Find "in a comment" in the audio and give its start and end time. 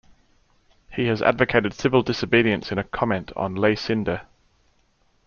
2.71-3.31